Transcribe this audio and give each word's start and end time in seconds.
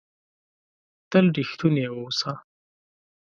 تل 1.11 1.25
ریښتونی 1.37 1.83
اووسه! 1.91 2.31